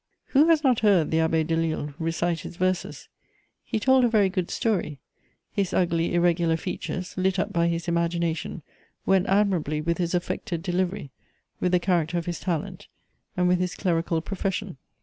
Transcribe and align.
Who 0.29 0.47
has 0.47 0.63
not 0.63 0.79
heard 0.79 1.11
the 1.11 1.17
Abbé 1.19 1.45
Delille 1.45 1.93
recite 1.99 2.39
his 2.39 2.55
verses? 2.57 3.07
He 3.63 3.79
told 3.79 4.03
a 4.03 4.07
very 4.09 4.29
good 4.29 4.49
story: 4.49 4.97
his 5.51 5.75
ugly, 5.75 6.15
irregular 6.15 6.57
features, 6.57 7.15
lit 7.17 7.37
up 7.37 7.53
by 7.53 7.67
his 7.67 7.87
imagination, 7.87 8.63
went 9.05 9.27
admirably 9.27 9.79
with 9.79 9.99
his 9.99 10.15
affected 10.15 10.63
delivery, 10.63 11.11
with 11.59 11.71
the 11.71 11.79
character 11.79 12.17
of 12.17 12.25
his 12.25 12.39
talent, 12.39 12.87
and 13.37 13.47
with 13.47 13.59
his 13.59 13.75
clerical 13.75 14.21
profession. 14.21 14.77